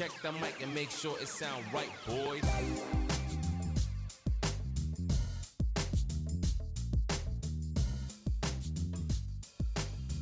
[0.00, 2.42] Check the mic and make sure it sound right, boys.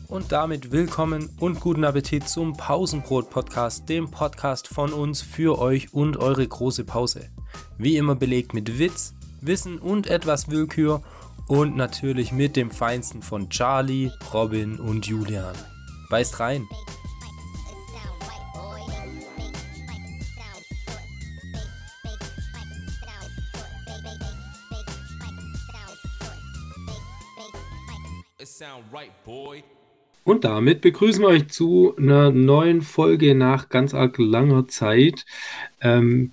[0.09, 6.17] Und damit willkommen und guten Appetit zum Pausenbrot-Podcast, dem Podcast von uns für euch und
[6.17, 7.31] eure große Pause.
[7.77, 11.03] Wie immer belegt mit Witz, Wissen und etwas Willkür
[11.47, 15.55] und natürlich mit dem Feinsten von Charlie, Robin und Julian.
[16.11, 16.67] Beißt rein!
[30.29, 35.25] Und damit begrüßen wir euch zu einer neuen Folge nach ganz arg langer Zeit.
[35.81, 36.33] Ähm,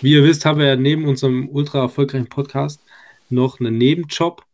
[0.00, 2.82] wie ihr wisst, haben wir ja neben unserem ultra erfolgreichen Podcast
[3.30, 4.44] noch einen Nebenjob.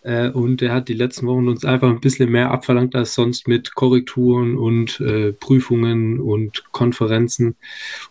[0.00, 3.48] Äh, und der hat die letzten Wochen uns einfach ein bisschen mehr abverlangt als sonst
[3.48, 7.54] mit Korrekturen und äh, Prüfungen und Konferenzen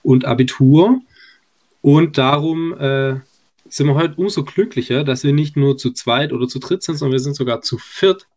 [0.04, 1.02] und Abitur.
[1.82, 3.16] Und darum äh,
[3.70, 6.98] sind wir heute umso glücklicher, dass wir nicht nur zu zweit oder zu dritt sind,
[6.98, 8.28] sondern wir sind sogar zu viert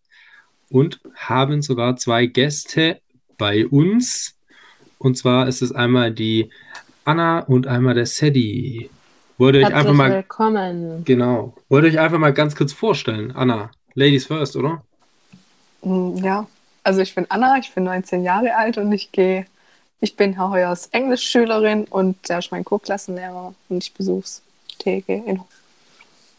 [0.70, 3.00] und haben sogar zwei Gäste
[3.38, 4.36] bei uns.
[4.98, 6.50] Und zwar ist es einmal die
[7.05, 8.91] Anna und einmal der Sedi.
[9.38, 11.05] Wollt ihr euch Herzlich einfach mal willkommen.
[11.05, 13.70] genau, wollt ihr euch einfach mal ganz kurz vorstellen, Anna.
[13.94, 14.83] Ladies first, oder?
[15.83, 16.47] Mm, Ja,
[16.82, 19.47] also ich bin Anna, ich bin 19 Jahre alt und ich gehe,
[20.00, 24.42] ich bin Herr Heuers Englischschülerin und der ist mein Co-Klassenlehrer und ich besuch's
[24.78, 25.41] Theke in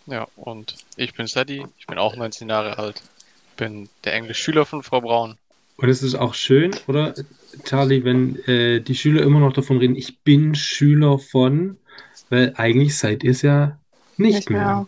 [0.06, 3.02] Ja, und ich bin Sadie, ich bin auch 19 Jahre alt,
[3.60, 5.36] bin der Englischschüler von Frau Braun.
[5.78, 7.14] Und es ist auch schön, oder,
[7.64, 11.78] Charlie, wenn äh, die Schüler immer noch davon reden, ich bin Schüler von,
[12.30, 13.78] weil eigentlich seid ihr es ja
[14.18, 14.66] nicht, Nicht mehr.
[14.66, 14.88] mehr.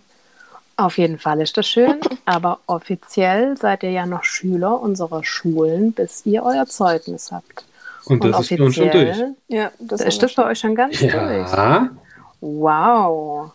[0.78, 5.94] Auf jeden Fall ist das schön, aber offiziell seid ihr ja noch Schüler unserer Schulen,
[5.94, 7.66] bis ihr euer Zeugnis habt.
[8.06, 9.18] Und das ist für uns schon durch.
[9.48, 11.14] Ja, das ist das bei euch schon ganz durch.
[11.14, 11.90] Ja,
[12.42, 13.52] Wow.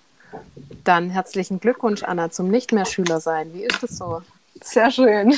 [0.84, 3.52] Dann herzlichen Glückwunsch, Anna, zum nicht mehr Schüler sein.
[3.52, 4.22] Wie ist das so?
[4.62, 5.32] Sehr schön.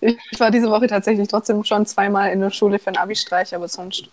[0.00, 3.68] Ich war diese Woche tatsächlich trotzdem schon zweimal in der Schule für einen Abi-Streich, aber
[3.68, 4.10] sonst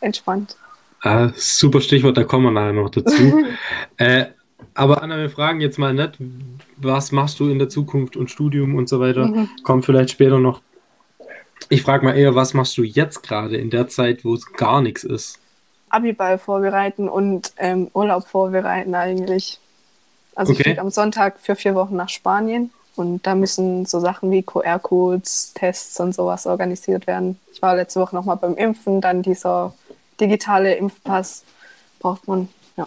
[0.00, 0.56] entspannt.
[1.02, 3.38] ah, super Stichwort, da kommen wir nachher noch dazu.
[3.96, 4.26] äh,
[4.74, 6.18] aber Anna, wir fragen jetzt mal nicht,
[6.76, 9.26] was machst du in der Zukunft und Studium und so weiter.
[9.26, 9.48] Mhm.
[9.62, 10.62] Kommt vielleicht später noch.
[11.68, 14.80] Ich frage mal eher, was machst du jetzt gerade in der Zeit, wo es gar
[14.82, 15.38] nichts ist?
[15.88, 19.58] Abiball vorbereiten und ähm, Urlaub vorbereiten eigentlich.
[20.34, 20.64] Also ich Okay.
[20.64, 25.52] fliege am Sonntag für vier Wochen nach Spanien und da müssen so Sachen wie QR-Codes,
[25.54, 27.38] Tests und sowas organisiert werden.
[27.52, 29.74] Ich war letzte Woche nochmal beim Impfen, dann dieser
[30.20, 31.42] digitale Impfpass
[31.98, 32.86] braucht man, ja,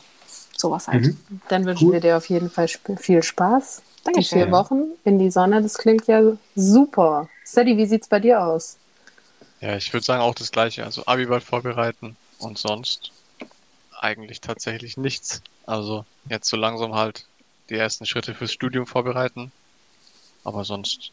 [0.58, 1.04] sowas halt.
[1.06, 1.18] Mhm.
[1.50, 1.94] Dann wünschen Cool.
[1.94, 3.82] wir dir auf jeden Fall sp- viel Spaß.
[4.00, 4.40] Die Dankeschön.
[4.40, 6.22] vier Wochen in die Sonne, das klingt ja
[6.56, 7.30] super.
[7.46, 8.78] Sadie, wie sieht's bei dir aus?
[9.62, 13.12] Ja, ich würde sagen auch das gleiche, also Abiball vorbereiten und sonst
[14.00, 15.42] eigentlich tatsächlich nichts.
[15.66, 17.26] Also jetzt so langsam halt
[17.70, 19.54] die ersten Schritte fürs Studium vorbereiten,
[20.44, 21.12] aber sonst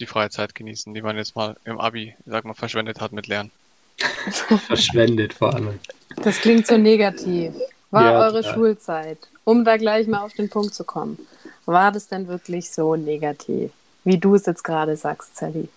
[0.00, 3.50] die Freizeit genießen, die man jetzt mal im Abi, sag mal, verschwendet hat mit Lernen.
[4.66, 5.78] Verschwendet vor allem.
[6.22, 7.54] Das klingt so negativ.
[7.90, 8.54] War Ja, eure total.
[8.54, 11.18] Schulzeit, um da gleich mal auf den Punkt zu kommen,
[11.64, 13.70] war das denn wirklich so negativ,
[14.04, 15.68] wie du es jetzt gerade sagst, Sally?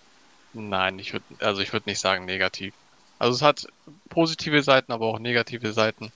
[0.52, 2.74] Nein, ich würde, also ich würde nicht sagen negativ.
[3.18, 3.66] Also es hat
[4.08, 6.10] positive Seiten, aber auch negative Seiten.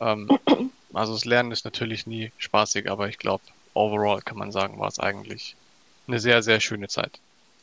[0.00, 0.28] Ähm,
[0.94, 3.42] also das Lernen ist natürlich nie spaßig, aber ich glaube,
[3.74, 5.56] overall kann man sagen, war es eigentlich
[6.06, 7.20] eine sehr, sehr schöne Zeit.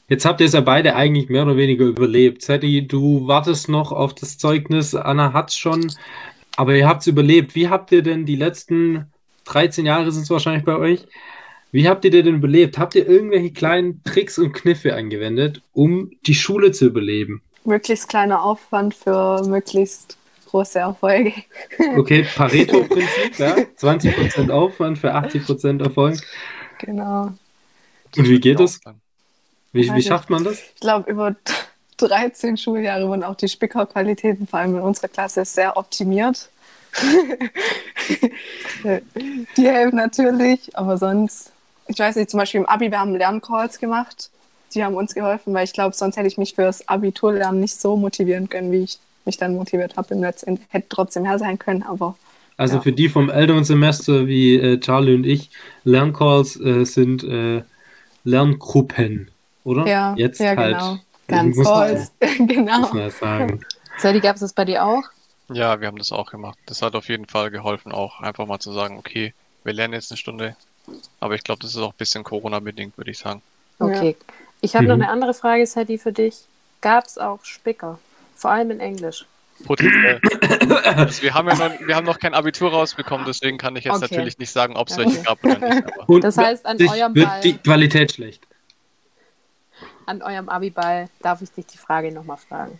[0.08, 2.42] Jetzt habt ihr es ja beide eigentlich mehr oder weniger überlebt.
[2.42, 5.92] Sadie, du wartest noch auf das Zeugnis, Anna hat's schon,
[6.58, 7.56] aber ihr habt's überlebt.
[7.56, 9.10] Wie habt ihr denn die letzten
[9.46, 11.08] 13 Jahre sind es wahrscheinlich bei euch?
[11.72, 12.78] Wie habt ihr denn überlebt?
[12.78, 17.42] Habt ihr irgendwelche kleinen Tricks und Kniffe angewendet, um die Schule zu überleben?
[17.64, 20.18] Möglichst kleiner Aufwand für möglichst
[20.52, 21.34] große Erfolge.
[21.98, 23.56] Okay, Pareto-Prinzip, ja?
[23.56, 26.20] 20% Aufwand für 80% Erfolg.
[26.80, 27.32] Genau.
[28.18, 28.70] Und wie geht dann.
[29.72, 30.60] Wie, wie Weiß schafft man das?
[30.60, 31.36] Ich glaube, über
[31.98, 36.50] 13 Schuljahre wurden auch die Spickerqualitäten, vor allem in unserer Klasse, sehr optimiert.
[39.56, 41.54] die helfen natürlich, aber sonst,
[41.88, 44.30] ich weiß nicht, zum Beispiel im Abi, wir haben Lerncalls gemacht.
[44.74, 47.96] Die haben uns geholfen, weil ich glaube, sonst hätte ich mich fürs Abiturlernen nicht so
[47.96, 50.60] motivieren können, wie ich mich dann motiviert habe im letzten.
[50.70, 52.16] Hätte trotzdem mehr sein können, aber
[52.58, 52.82] Also Ja.
[52.82, 55.50] für die vom älteren Semester wie äh, Charlie und ich,
[55.84, 57.64] Lerncalls äh, sind äh,
[58.24, 59.30] Lerngruppen,
[59.64, 59.88] oder?
[59.88, 60.78] ja, Jetzt ja halt.
[60.78, 60.98] genau.
[61.28, 62.80] Ganz muss man- Calls, genau.
[62.80, 63.62] muss man das sagen.
[63.98, 65.04] Sally, gab es das bei dir auch?
[65.50, 66.58] Ja, wir haben das auch gemacht.
[66.66, 69.34] Das hat auf jeden Fall geholfen, auch einfach mal zu sagen, okay,
[69.64, 70.56] wir lernen jetzt eine Stunde.
[71.20, 73.42] Aber ich glaube, das ist auch ein bisschen Corona-bedingt, würde ich sagen.
[73.80, 74.16] Okay.
[74.62, 75.04] Ich habe noch Mhm.
[75.04, 76.36] eine andere Frage, Sadie, für dich.
[76.82, 78.00] Gab es auch Spicker
[78.42, 79.26] Vor allem in Englisch.
[79.66, 80.20] Potenziell.
[80.96, 83.98] also wir, haben ja noch, wir haben noch kein Abitur rausbekommen, deswegen kann ich jetzt
[83.98, 84.08] Okay.
[84.10, 85.06] natürlich nicht sagen, ob es Okay.
[85.06, 85.86] welche gab oder nicht.
[86.00, 88.42] Aber Und Das heißt, an eurem wird Ball- die Qualität schlecht.
[90.08, 92.80] An eurem Abiball darf ich dich die Frage nochmal fragen.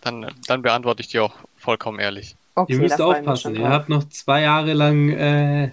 [0.00, 2.34] dann, dann beantworte ich dir auch vollkommen ehrlich.
[2.56, 3.54] Okay, Ihr müsst aufpassen.
[3.54, 3.70] Ihr drauf.
[3.70, 5.70] habt noch zwei Jahre lang äh,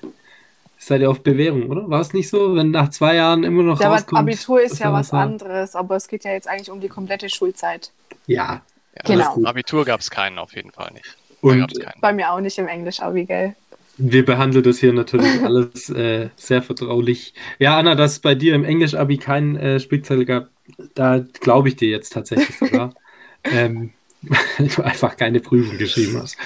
[0.78, 1.90] seid ihr auf Bewährung, oder?
[1.90, 4.20] War es nicht so, wenn nach zwei Jahren immer noch Ja, aber rauskommt?
[4.20, 5.22] Abitur ist ja was war?
[5.22, 7.92] anderes, aber es geht ja jetzt eigentlich um die komplette Schulzeit.
[8.28, 8.62] Ja.
[8.96, 9.30] Ja, Genau.
[9.34, 11.18] also Abitur gab es keinen auf jeden Fall nicht.
[11.42, 11.74] Und.
[12.00, 13.56] Bei mir auch nicht im Englisch-Abi, gell?
[13.98, 17.34] wir behandeln das hier natürlich alles äh, sehr vertraulich.
[17.60, 20.50] Ja, Anna, dass es bei dir im Englisch-Abi keinen äh, Spickzettel gab,
[20.96, 22.94] da glaube ich dir jetzt tatsächlich sogar.
[23.44, 23.92] ähm,
[24.58, 26.38] weil du einfach keine Prüfung geschrieben hast.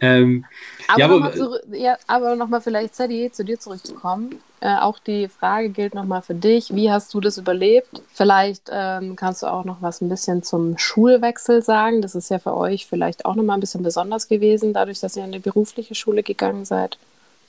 [0.00, 0.44] Ähm,
[0.90, 4.40] Aber Ja, aber- nochmal zurück, ja, aber noch mal vielleicht, Sadie, zu dir zurückzukommen.
[4.60, 6.74] Äh, auch die Frage gilt nochmal für dich.
[6.74, 8.02] Wie hast du das überlebt?
[8.12, 12.02] Vielleicht ähm, kannst du auch noch was ein bisschen zum Schulwechsel sagen.
[12.02, 15.24] Das ist ja für euch vielleicht auch nochmal ein bisschen besonders gewesen, dadurch, dass ihr
[15.24, 16.98] in eine berufliche Schule gegangen seid.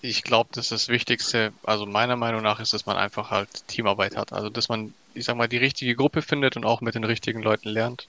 [0.03, 3.49] Ich glaube, das ist das Wichtigste, also meiner Meinung nach ist, dass man einfach halt
[3.67, 4.33] Teamarbeit hat.
[4.33, 7.41] Also, dass man, ich sag mal, die richtige Gruppe findet und auch mit den richtigen
[7.43, 8.07] Leuten lernt,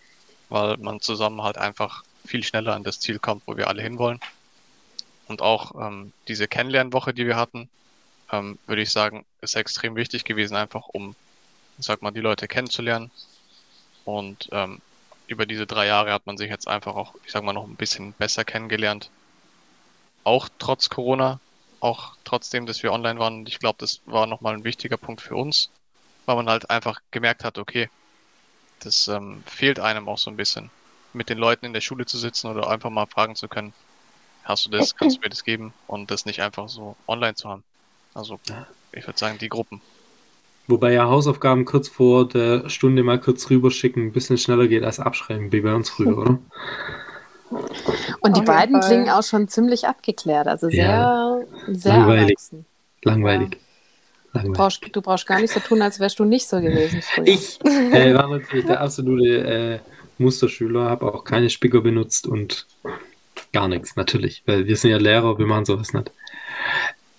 [0.49, 4.21] weil man zusammen halt einfach viel schneller an das Ziel kommt, wo wir alle hinwollen.
[5.33, 7.71] Und auch ähm, diese Kennenlernwoche, die wir hatten,
[8.31, 11.17] ähm, würde ich sagen, ist extrem wichtig gewesen, einfach um,
[11.79, 13.11] ich sag mal, die Leute kennenzulernen.
[14.05, 14.83] Und ähm,
[15.29, 17.77] über diese drei Jahre hat man sich jetzt einfach auch, ich sag mal, noch ein
[17.77, 19.09] bisschen besser kennengelernt.
[20.23, 21.41] Auch trotz Corona,
[21.81, 23.37] auch trotzdem, dass wir online waren.
[23.37, 25.71] Und ich glaube, das war nochmal ein wichtiger Punkt für uns,
[26.27, 27.89] weil man halt einfach gemerkt hat, okay,
[28.81, 30.71] das ähm, fehlt einem auch so ein bisschen,
[31.15, 33.73] mit den Leuten in der Schule zu sitzen oder einfach mal fragen zu können,
[34.45, 37.49] hast du das, kannst du mir das geben und das nicht einfach so online zu
[37.49, 37.65] haben.
[38.15, 38.39] Also
[38.93, 39.81] ich würde sagen, die Gruppen.
[40.67, 45.01] wobei ja Hausaufgaben kurz vor der Stunde mal kurz rüberschicken ein bisschen schneller geht als
[45.01, 46.39] abschreiben, wie bei uns früher, oder?
[48.21, 48.83] Und die beiden Fall.
[48.83, 52.39] klingen auch schon ziemlich abgeklärt, also sehr, Ja, sehr langweilig.
[52.39, 52.67] erwachsen.
[53.05, 53.59] Langweilig.
[54.33, 54.57] Langweilig.
[54.57, 57.27] Brauchst, du brauchst gar nicht so tun, als wärst du nicht so gewesen früher.
[57.27, 57.61] Ich
[57.93, 59.81] äh, war natürlich der absolute äh,
[60.19, 62.67] Musterschüler, habe auch keine Spicker benutzt und
[63.53, 66.11] gar nichts, natürlich, weil wir sind ja Lehrer, wir machen sowas nicht.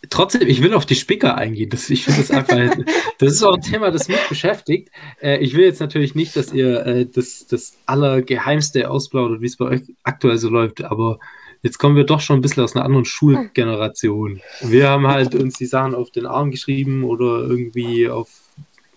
[0.09, 1.69] Trotzdem, ich will auf die Spicker eingehen.
[1.69, 2.57] Das, ich finde das einfach,
[3.19, 4.89] das ist auch ein Thema, das mich beschäftigt.
[5.21, 9.57] Äh, ich will jetzt natürlich nicht, dass ihr äh, das, das Allergeheimste ausplaudert, wie es
[9.57, 11.19] bei euch aktuell so läuft, aber
[11.61, 14.41] jetzt kommen wir doch schon ein bisschen aus einer anderen Schulgeneration.
[14.61, 18.29] Wir haben halt uns die Sachen auf den Arm geschrieben oder irgendwie auf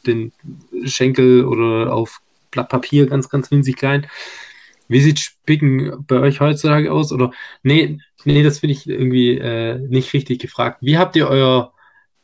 [0.06, 0.32] den
[0.84, 4.06] Schenkel oder auf Blatt Papier ganz, ganz winzig klein.
[4.88, 7.12] Wie sieht Spicken bei euch heutzutage aus?
[7.12, 10.78] Oder nee, nee, das finde ich irgendwie äh, nicht richtig gefragt.
[10.80, 11.72] Wie habt ihr euer,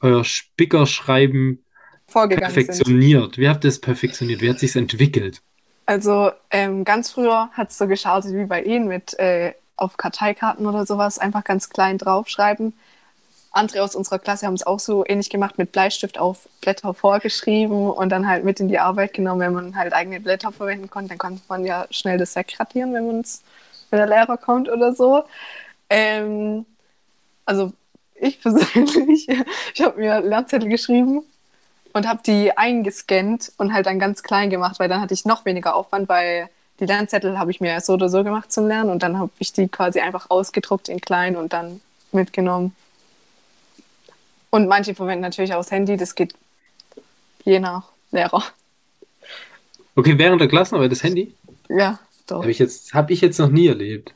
[0.00, 1.64] euer Spickerschreiben
[2.06, 2.66] Vorgegangen sind.
[2.66, 3.38] perfektioniert?
[3.38, 4.42] Wie habt ihr es perfektioniert?
[4.42, 5.42] Wie hat sich entwickelt?
[5.86, 10.66] Also ähm, ganz früher hat es so gestartet wie bei Ihnen mit äh, auf Karteikarten
[10.66, 12.74] oder sowas einfach ganz klein draufschreiben.
[13.52, 17.90] Andere aus unserer Klasse haben es auch so ähnlich gemacht, mit Bleistift auf Blätter vorgeschrieben
[17.90, 19.40] und dann halt mit in die Arbeit genommen.
[19.40, 23.06] Wenn man halt eigene Blätter verwenden konnte, dann konnte man ja schnell das wegradieren, wenn,
[23.06, 23.42] man's,
[23.90, 25.24] wenn der Lehrer kommt oder so.
[25.90, 26.64] Ähm,
[27.44, 27.72] also
[28.14, 29.28] ich persönlich,
[29.74, 31.22] ich habe mir Lernzettel geschrieben
[31.92, 35.44] und habe die eingescannt und halt dann ganz klein gemacht, weil dann hatte ich noch
[35.44, 36.48] weniger Aufwand, weil
[36.80, 39.52] die Lernzettel habe ich mir so oder so gemacht zum Lernen und dann habe ich
[39.52, 41.80] die quasi einfach ausgedruckt in klein und dann
[42.12, 42.74] mitgenommen.
[44.52, 46.34] Und manche verwenden natürlich auch das Handy, das geht
[47.42, 48.44] je nach Lehrer.
[49.96, 51.32] Okay, während der Klassenarbeit das Handy?
[51.70, 52.40] Ja, doch.
[52.40, 54.14] Habe ich, jetzt, hab ich jetzt noch nie erlebt.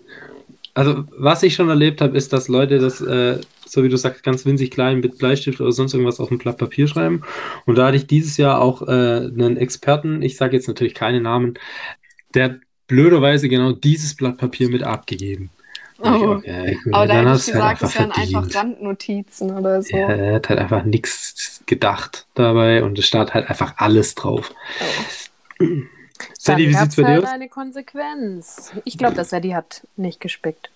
[0.74, 4.22] Also, was ich schon erlebt habe, ist, dass Leute das, äh, so wie du sagst,
[4.22, 7.22] ganz winzig klein mit Bleistift oder sonst irgendwas auf ein Blatt Papier schreiben.
[7.64, 11.22] Und da hatte ich dieses Jahr auch äh, einen Experten, ich sage jetzt natürlich keine
[11.22, 11.54] Namen,
[12.34, 15.48] der blöderweise genau dieses Blatt Papier mit abgegeben.
[15.98, 16.40] Oh.
[16.44, 19.50] ja, gut, Aber da dann hätte hast ich du halt gesagt, das wären einfach Randnotizen
[19.56, 19.96] oder so.
[19.96, 24.52] Ja, er hat halt einfach nichts gedacht dabei und es stand halt einfach alles drauf.
[26.38, 27.30] Sadie, wie sieht's bei dir halt aus?
[27.30, 28.72] eine Konsequenz.
[28.84, 30.70] Ich glaube, dass Sadie hat nicht gespickt.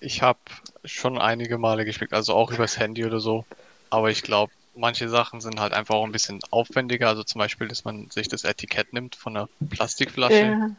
[0.00, 0.38] Ich habe
[0.84, 3.44] schon einige Male gespickt, also auch übers Handy oder so.
[3.90, 7.08] Aber ich glaube, manche Sachen sind halt einfach auch ein bisschen aufwendiger.
[7.08, 10.70] Also zum Beispiel, dass man sich das Etikett nimmt von einer Plastikflasche Ja.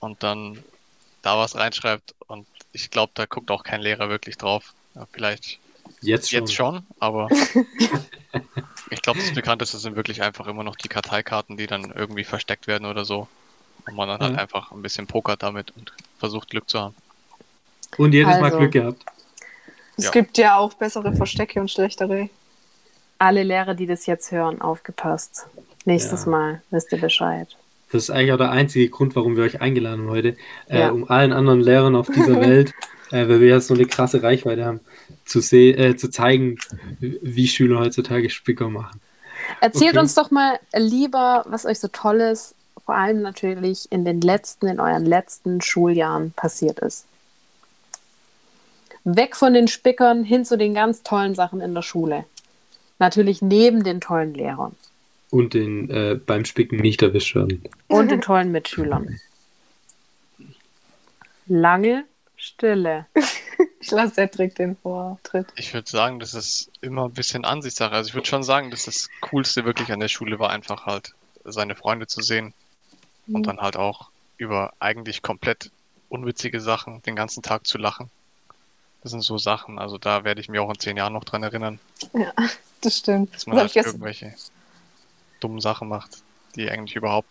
[0.00, 0.58] und dann
[1.22, 2.14] da was reinschreibt.
[2.26, 2.46] Und
[2.82, 4.72] ich glaube, da guckt auch kein Lehrer wirklich drauf.
[4.94, 5.58] Ja, vielleicht
[6.00, 6.38] Jetzt schon.
[6.40, 7.28] jetzt schon, aber
[8.90, 12.66] ich glaube, das Bekannteste sind wirklich einfach immer noch die Karteikarten, die dann irgendwie versteckt
[12.66, 13.26] werden oder so.
[13.86, 14.38] Und man dann halt Mhm.
[14.38, 16.94] einfach ein bisschen pokert damit und versucht Glück zu haben.
[17.96, 18.58] Und jedes Mal Also.
[18.58, 19.02] Glück gehabt.
[19.96, 20.10] Es Ja.
[20.10, 22.28] gibt ja auch bessere Verstecke und schlechtere.
[23.18, 25.46] Alle Lehrer, die das jetzt hören, aufgepasst.
[25.84, 26.30] Nächstes Ja.
[26.30, 27.56] Mal wisst ihr Bescheid.
[27.90, 30.36] Das ist eigentlich auch der einzige Grund, warum wir euch eingeladen haben heute,
[30.68, 30.90] äh, Ja.
[30.90, 32.74] um allen anderen Lehrern auf dieser Welt,
[33.10, 34.80] äh, weil wir ja so eine krasse Reichweite haben,
[35.24, 36.58] zu, äh, zu zeigen,
[37.00, 39.00] wie Schüler heutzutage Spicker machen.
[39.60, 40.00] Erzählt Okay.
[40.00, 42.54] uns doch mal lieber, was euch so Tolles,
[42.84, 47.06] vor allem natürlich in den letzten, in euren letzten Schuljahren passiert ist.
[49.04, 52.24] Weg von den Spickern hin zu den ganz tollen Sachen in der Schule.
[52.98, 54.74] Natürlich neben den tollen Lehrern
[55.30, 57.62] Und den äh, beim Spicken nicht erwischt werden.
[57.88, 59.18] und den tollen Mitschülern.
[61.46, 62.04] Lange
[62.36, 63.06] Stille.
[63.80, 65.46] Ich lasse Cedric den Vortritt.
[65.56, 67.92] Ich würde sagen, das ist immer ein bisschen Ansichtssache.
[67.94, 71.14] Also ich würde schon sagen, dass das Coolste wirklich an der Schule war, einfach halt
[71.44, 72.54] seine Freunde zu sehen
[73.28, 75.70] und dann halt auch über eigentlich komplett
[76.08, 78.10] unwitzige Sachen den ganzen Tag zu lachen.
[79.02, 81.42] Das sind so Sachen, also da werde ich mir auch in zehn Jahren noch dran
[81.44, 81.78] erinnern,
[82.12, 82.32] Ja,
[82.80, 83.30] das stimmt.
[83.34, 84.34] dass Das man hab halt irgendwelche
[85.40, 86.22] dummen Sachen macht,
[86.56, 87.28] die eigentlich überhaupt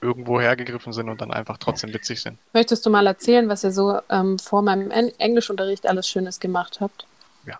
[0.00, 2.38] irgendwo hergegriffen sind und dann einfach trotzdem witzig sind.
[2.52, 6.78] Möchtest du mal erzählen, was ihr so ähm, vor meinem En Englischunterricht alles Schönes gemacht
[6.80, 7.06] habt?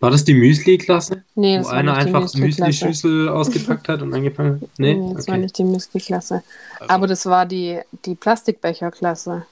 [0.01, 1.23] War das die Müsli-Klasse?
[1.35, 2.35] Nee, Wo das war einer nicht die einfach.
[2.35, 4.69] Müsli-Schüssel ausgepackt hat und angefangen hat?
[4.79, 4.95] Nee?
[4.95, 5.43] Nee, das war okay.
[5.43, 6.43] nicht die Müsli-Klasse.
[6.81, 9.47] Also, Aber das war die, die Plastikbecherklasse.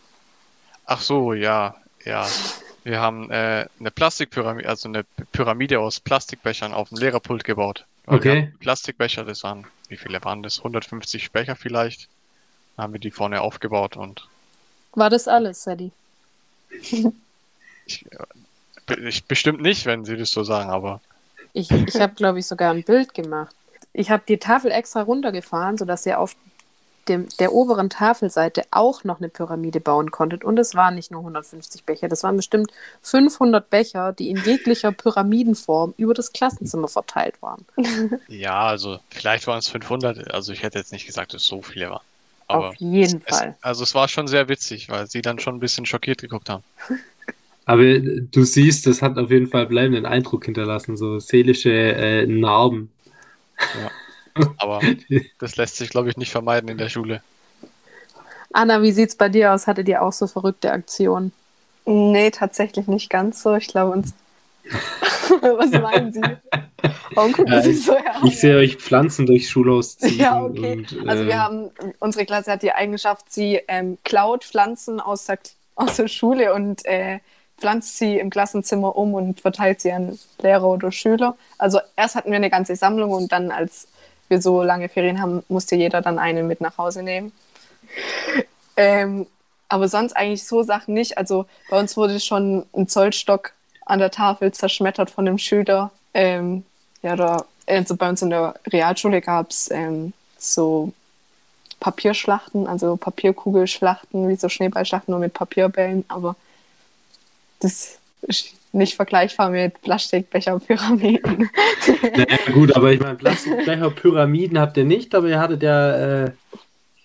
[0.87, 2.26] Ach so, ja, ja.
[2.85, 7.85] Wir haben äh, eine Plastikpyramide, also eine Pyramide aus Plastikbechern auf dem Lehrerpult gebaut.
[8.06, 8.52] Okay.
[8.61, 10.59] Plastikbecher, das waren, wie viele waren das?
[10.59, 12.09] 150 Becher vielleicht.
[12.76, 14.26] Dann haben wir die vorne aufgebaut und
[14.94, 15.92] War das alles, Sadie?
[16.80, 17.04] ich,
[18.11, 21.00] äh, ich bestimmt nicht, wenn Sie das so sagen, aber
[21.52, 23.54] Ich, ich habe, glaube ich, sogar ein Bild gemacht.
[23.92, 26.35] Ich habe die Tafel extra runtergefahren, sodass ihr auf
[27.09, 30.44] dem, der oberen Tafelseite auch noch eine Pyramide bauen konntet.
[30.44, 34.92] Und es waren nicht nur 150 Becher, das waren bestimmt 500 Becher, die in jeglicher
[34.92, 37.64] Pyramidenform über das Klassenzimmer verteilt waren.
[38.28, 40.32] ja, also vielleicht waren es 500.
[40.32, 42.02] Also ich hätte jetzt nicht gesagt, dass es so viele waren.
[42.49, 43.56] Aber Auf jeden es, Fall.
[43.62, 46.62] also es war schon sehr witzig, weil Sie dann schon ein bisschen schockiert geguckt haben.
[47.64, 52.26] Aber äh, du siehst, das hat auf jeden Fall bleibenden Eindruck hinterlassen, so seelische äh,
[52.26, 52.90] Narben.
[54.59, 54.81] Aber
[55.39, 57.23] das lässt sich, glaube ich, nicht vermeiden in der Schule.
[58.53, 59.67] Anna, wie sieht's bei dir aus?
[59.67, 61.33] Hattet ihr auch so verrückte Aktionen?
[61.85, 63.57] nee, tatsächlich nicht ganz so.
[63.57, 64.15] Ich glaube uns.
[65.41, 66.21] Was meinen Sie?
[67.15, 68.15] Warum gucken Ja, Sie ich- so her?
[68.25, 70.19] Ich sehe euch Pflanzen durchs Schulhaus ziehen.
[70.19, 70.75] Ja, okay.
[70.79, 75.25] Und, Also äh, wir haben, unsere Klasse hat die Eigenschaft, sie ähm, klaut Pflanzen aus
[75.27, 75.39] der,
[75.75, 77.19] aus der Schule und äh,
[77.59, 81.37] pflanzt sie im Klassenzimmer um und verteilt sie an Lehrer oder Schüler.
[81.59, 83.89] Also erst hatten wir eine ganze Sammlung und dann, als
[84.33, 87.33] wir so lange Ferien haben, musste jeder dann eine mit nach Hause nehmen.
[88.77, 89.27] Ähm,
[89.69, 91.19] aber sonst eigentlich so Sachen nicht.
[91.19, 93.53] Also bei uns wurde schon ein Zollstock
[93.85, 95.91] an der Tafel zerschmettert von einem Schüler.
[96.15, 96.65] Ähm,
[97.03, 100.93] ja, da, also bei uns in der Realschule gab es ähm, so
[101.79, 106.37] Papierschlachten, also Papierkugelschlachten, wie so Schneeballschlachten, nur mit Papierbällen, aber
[107.61, 107.99] das
[108.73, 111.50] nicht vergleichbar mit Plastikbecherpyramiden.
[112.02, 116.31] naja, gut, aber ich meine, Plastikbecher, Pyramiden habt ihr nicht, aber ihr hattet ja, äh,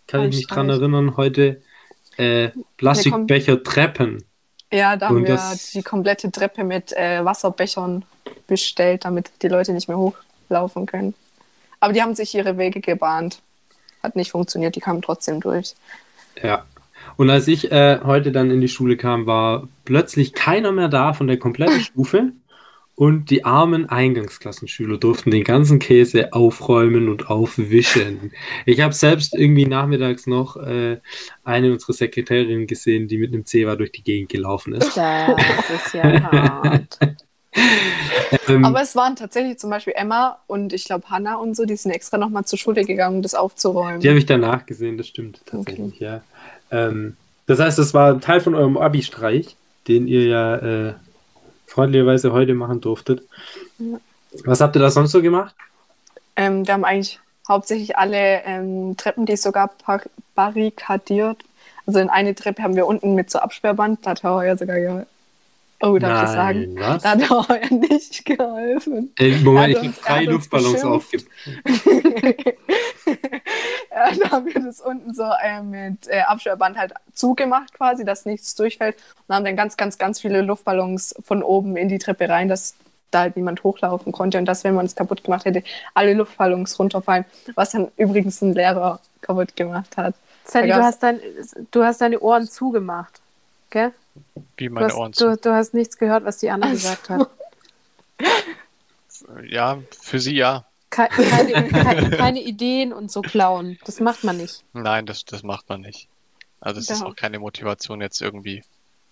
[0.08, 1.62] kann ich mich dran erinnern, heute
[2.18, 4.24] äh, Plastikbecher Treppen.
[4.72, 5.40] ja, da haben Und wir
[5.74, 8.06] die komplette Treppe mit äh, Wasserbechern
[8.48, 11.14] bestellt, damit die Leute nicht mehr hochlaufen können.
[11.80, 13.40] Aber die haben sich ihre Wege gebahnt.
[14.02, 15.76] Hat nicht funktioniert, die kamen trotzdem durch.
[16.42, 16.66] Ja.
[17.16, 21.14] Und als ich äh, heute dann in die Schule kam, war plötzlich keiner mehr da
[21.14, 22.34] von der kompletten Stufe
[22.98, 28.32] und die armen Eingangsklassenschüler durften den ganzen Käse aufräumen und aufwischen.
[28.66, 30.98] Ich habe selbst irgendwie nachmittags noch äh,
[31.44, 34.98] eine unserer Sekretärinnen gesehen, die mit einem Zewa durch die Gegend gelaufen ist.
[34.98, 36.98] Das ist ja hart.
[38.48, 41.76] Ähm, Aber es waren tatsächlich zum Beispiel Emma und ich glaube Hannah und so, die
[41.76, 44.00] sind extra nochmal zur Schule gegangen, um das aufzuräumen.
[44.00, 46.24] die habe ich danach gesehen, das stimmt tatsächlich, ja.
[46.72, 49.56] Ähm, das heißt, das war Teil von eurem Abi-Streich,
[49.88, 50.94] den ihr ja äh,
[51.66, 53.24] freundlicherweise heute machen durftet.
[54.44, 55.56] Was habt ihr da sonst so gemacht?
[56.36, 60.02] Ähm, wir haben eigentlich hauptsächlich alle ähm, Treppen, die es so gab, par-
[60.36, 61.38] barrikadiert.
[61.86, 65.06] Also in eine Treppe haben wir unten mit so Absperrband, da hat Herr Heuer sogar.
[65.82, 66.76] Oh, darf ich sagen?
[66.80, 67.04] was?
[67.04, 69.14] Da hat Herr Heuer nicht geholfen.
[69.20, 71.30] Äh, Moment, Er hat ich habe drei er Luftballons aufgegeben.
[73.92, 78.26] ja, da haben wir das unten so äh, mit äh, Absperrband halt zugemacht quasi, dass
[78.26, 78.96] nichts durchfällt.
[79.28, 82.76] Und haben dann ganz, ganz, ganz viele Luftballons von oben in die Treppe rein, dass
[83.12, 86.78] da halt niemand hochlaufen konnte und dass, wenn man es kaputt gemacht hätte, alle Luftballons
[86.80, 90.16] runterfallen, was dann übrigens ein Lehrer kaputt gemacht hat.
[90.52, 91.20] Da du hast, dein,
[91.72, 93.22] du hast deine Ohren zugemacht.
[93.70, 93.92] Gell?
[94.58, 95.30] Wie Du meine hast, Ohren zu.
[95.32, 97.30] du, du hast nichts gehört, was die Anna gesagt hat.
[99.50, 100.66] Ja, für Sie ja.
[100.90, 103.78] Ke keine, keine, keine Ideen und so klauen.
[103.86, 104.64] Das macht man nicht.
[104.74, 106.08] Nein, das, das macht man nicht.
[106.62, 108.64] Also es ist auch keine Motivation jetzt irgendwie,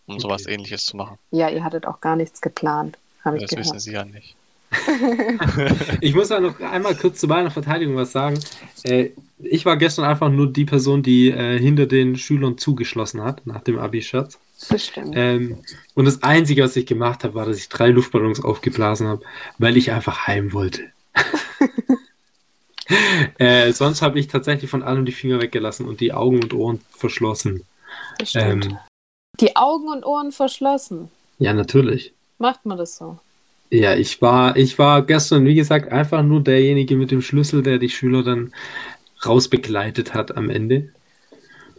[0.08, 0.22] um Okay.
[0.22, 1.18] sowas ähnliches zu machen.
[1.32, 3.82] Ja, ihr hattet auch gar nichts geplant, habe ich Das wissen gehört.
[3.82, 4.36] sie ja nicht.
[6.02, 8.40] Ich muss ja noch einmal kurz zu meiner Verteidigung was sagen.
[8.84, 13.46] Äh, ich war gestern einfach nur die Person, die äh, hinter den Schülern zugeschlossen hat,
[13.46, 14.40] nach dem Abi-Scherz.
[14.70, 15.14] Das stimmt.
[15.16, 15.58] Ähm,
[15.94, 19.24] und das Einzige, was ich gemacht habe, war, dass ich drei Luftballons aufgeblasen habe,
[19.58, 20.84] weil ich einfach heim wollte.
[23.38, 26.82] äh, sonst habe ich tatsächlich von allem die Finger weggelassen und die Augen und Ohren
[26.90, 27.64] verschlossen.
[28.20, 28.66] Das stimmt.
[28.66, 28.78] Ähm,
[29.40, 31.10] Die Augen und Ohren verschlossen.
[31.40, 32.14] ja, natürlich.
[32.38, 33.18] Macht man das so?
[33.70, 37.78] Ja, ich war, ich war gestern, wie gesagt, einfach nur derjenige mit dem Schlüssel, der
[37.78, 38.54] die Schüler dann
[39.26, 40.90] rausbegleitet hat am Ende.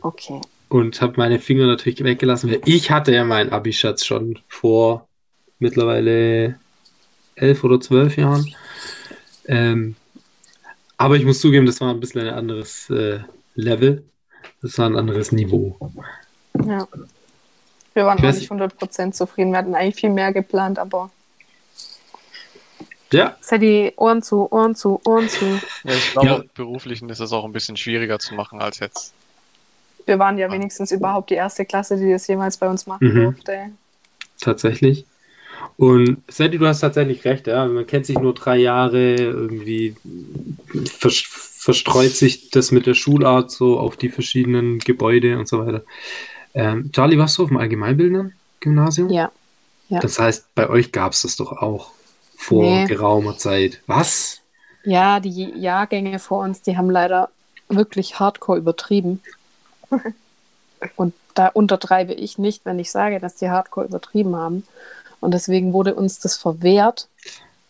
[0.01, 0.41] Okay.
[0.69, 5.07] Und habe meine Finger natürlich weggelassen, weil ich hatte ja meinen Abi-Schatz schon vor
[5.59, 6.59] mittlerweile
[7.37, 8.53] elf oder zwölf Jahren.
[9.47, 9.95] Ähm,
[10.97, 13.21] aber ich muss zugeben, das war ein bisschen ein anderes äh,
[13.55, 14.03] Level.
[14.63, 15.77] Das war ein anderes Niveau.
[16.65, 16.89] Ja.
[17.95, 19.53] Wir waren auch nicht 100% zufrieden.
[19.53, 21.11] Wir hatten eigentlich viel mehr geplant, aber
[23.13, 25.45] Ja, Sadie, Ohren zu, Ohren zu, Ohren zu.
[25.85, 26.43] Ja, ich glaube, Ja.
[26.55, 29.15] beruflichen ist es auch ein bisschen schwieriger zu machen als jetzt.
[30.07, 33.23] Wir waren ja wenigstens überhaupt die erste Klasse, die das jemals bei uns machen Mhm.
[33.25, 33.71] durfte.
[34.41, 35.05] tatsächlich.
[35.79, 37.67] Und Sandy, du hast tatsächlich recht, ja.
[37.67, 39.95] Man kennt sich nur drei Jahre, irgendwie
[40.87, 41.25] vers
[41.67, 45.83] verstreut sich das mit der Schulart so auf die verschiedenen Gebäude und so weiter.
[46.55, 49.11] Ähm, Charlie, warst du auf dem Allgemeinbildern Gymnasium?
[49.11, 49.33] Ja.
[49.89, 49.99] Ja.
[49.99, 51.91] Das heißt, bei euch gab es das doch auch
[52.37, 52.85] vor Nee.
[52.87, 53.81] geraumer Zeit.
[53.89, 54.41] Was?
[54.85, 57.31] Ja, die Jahrgänge vor uns, die haben leider
[57.69, 59.21] wirklich hardcore übertrieben.
[60.97, 64.67] Und da untertreibe ich nicht, wenn ich sage, dass die hardcore übertrieben haben.
[65.21, 67.09] Und deswegen wurde uns das verwehrt,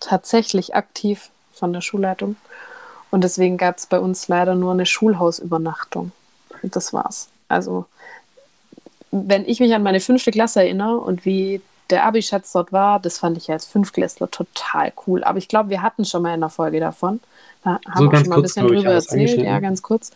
[0.01, 2.37] tatsächlich aktiv von der Schulleitung.
[3.11, 6.13] Und deswegen gab es bei uns leider nur eine Schulhausübernachtung.
[6.63, 7.29] Und das war's.
[7.49, 7.87] Also,
[9.11, 13.19] wenn ich mich an meine fünfte Klasse erinnere und wie der Abi-Schatz dort war, das
[13.19, 15.25] fand ich ja als Fünftklässler total cool.
[15.25, 17.21] Aber ich glaube, wir hatten schon mal in der Folge davon.
[17.63, 19.39] Da haben So wir schon mal ein bisschen drüber erzählt.
[19.39, 20.11] Ja, ganz kurz.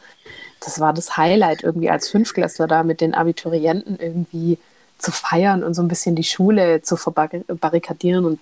[0.60, 4.58] Das war das Highlight irgendwie als Fünftklässler da mit den Abiturienten irgendwie
[4.98, 8.40] zu feiern und so ein bisschen die Schule zu verbarrikadieren und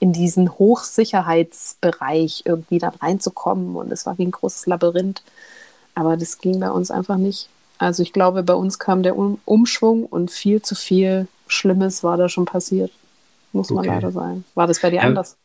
[0.00, 3.76] in diesen Hochsicherheitsbereich irgendwie dann reinzukommen.
[3.76, 5.22] Und es war wie ein großes Labyrinth.
[5.94, 7.48] Aber das ging bei uns einfach nicht.
[7.78, 12.16] Also ich glaube, bei uns kam der um Umschwung und viel zu viel Schlimmes war
[12.16, 12.90] da schon passiert.
[13.52, 13.88] Muss man Okay.
[13.94, 14.44] leider sagen.
[14.54, 15.02] War das bei dir Ja.
[15.02, 15.36] anders?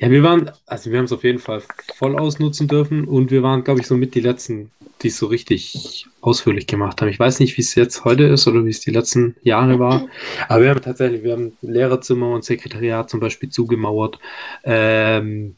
[0.00, 1.62] Ja, wir waren, also wir haben es auf jeden Fall
[1.96, 5.26] voll ausnutzen dürfen und wir waren, glaube ich, so mit die letzten, die es so
[5.26, 7.08] richtig ausführlich gemacht haben.
[7.08, 10.02] Ich weiß nicht, wie es jetzt heute ist oder wie es die letzten Jahre war,
[10.48, 14.18] aber wir haben tatsächlich, wir haben Lehrerzimmer und Sekretariat zum Beispiel zugemauert
[14.64, 15.56] ähm,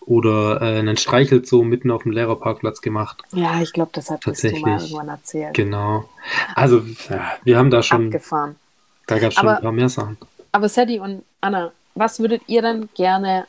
[0.00, 3.22] oder äh, einen Streichelzoo mitten auf dem Lehrerparkplatz gemacht.
[3.32, 4.90] Ja, ich glaube, das hattest du mal Tatsächlich.
[4.92, 5.54] irgendwann erzählt.
[5.54, 6.08] Genau.
[6.54, 8.56] Also ja, wir haben da schon, Abgefahren.
[9.06, 10.16] Da gab es schon Aber- ein paar mehr Sachen.
[10.52, 13.46] Aber Sadie und Anna, was würdet ihr denn gerne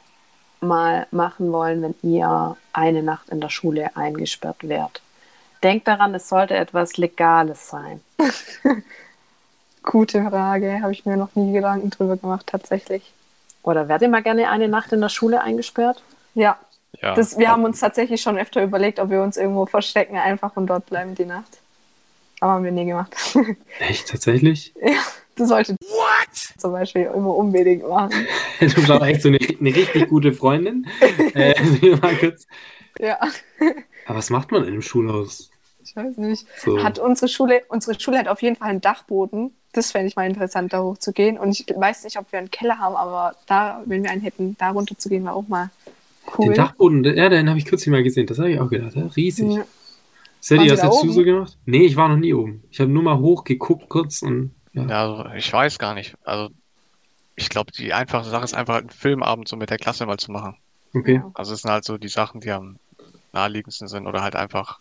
[0.59, 5.01] mal machen wollen, wenn ihr eine Nacht in der Schule eingesperrt wärt?
[5.63, 8.01] Denkt daran, es sollte etwas Legales sein.
[9.83, 13.13] Gute Frage, habe ich mir noch nie Gedanken drüber gemacht, tatsächlich.
[13.63, 16.01] Oder wärt ihr mal gerne eine Nacht in der Schule eingesperrt?
[16.35, 16.57] Ja,
[17.01, 20.55] Ja, das, wir haben uns tatsächlich schon öfter überlegt, ob wir uns irgendwo verstecken einfach
[20.55, 21.59] und dort bleiben die Nacht.
[22.41, 23.15] Aber haben wir nie gemacht.
[23.79, 24.73] Echt, tatsächlich?
[24.81, 24.91] Das
[25.45, 25.75] sollte
[26.57, 28.13] zum Beispiel immer unbedingt machen.
[28.59, 30.87] Du bist auch echt so eine, eine richtig gute Freundin.
[31.33, 31.53] äh.
[32.99, 33.19] Ja,
[34.07, 35.51] Aber was macht man in einem Schulhaus?
[35.87, 36.47] ich weiß nicht.
[36.57, 36.83] So.
[36.83, 39.51] Hat unsere Schule, unsere Schule hat auf jeden Fall einen Dachboden.
[39.71, 41.37] Das fände ich mal interessant, da hochzugehen.
[41.37, 44.57] Und ich weiß nicht, ob wir einen Keller haben, aber da, wenn wir einen hätten,
[44.57, 45.69] da runter zu gehen, war auch mal
[46.37, 46.47] cool.
[46.47, 48.27] Den Dachboden, ja, den habe ich kürzlich mal gesehen.
[48.27, 48.95] Das habe ich auch gedacht.
[48.95, 49.51] Ja, riesig.
[49.51, 49.65] Ja.
[50.49, 51.11] Da jetzt du oben?
[51.11, 51.57] so gemacht?
[51.65, 52.63] Nee, ich war noch nie oben.
[52.71, 55.01] Ich habe nur mal hochgeguckt kurz und ja.
[55.01, 56.15] also ich weiß gar nicht.
[56.23, 56.49] Also
[57.35, 60.17] ich glaube, die einfache Sache ist einfach halt einen Filmabend so mit der Klasse mal
[60.17, 60.57] zu machen.
[60.93, 61.21] Okay.
[61.33, 62.77] Also es sind halt so die Sachen, die am
[63.31, 64.79] naheliegendsten sind oder halt einfach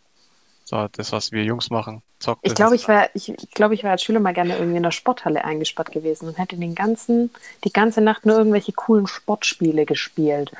[0.64, 2.02] so das, was wir Jungs machen.
[2.18, 2.40] Zocken.
[2.42, 4.82] Ich glaube, ich wäre ich, ich glaub, ich wär als Schüler mal gerne irgendwie in
[4.82, 7.30] der Sporthalle eingesperrt gewesen und hätte den ganzen,
[7.62, 10.50] die ganze Nacht nur irgendwelche coolen Sportspiele gespielt.